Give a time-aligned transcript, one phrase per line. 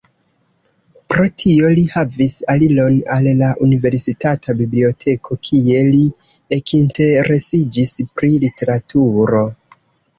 [1.13, 6.03] Pro tio li havis aliron al la universitata biblioteko kie li
[6.61, 9.49] ekinteresiĝis pri literaturo.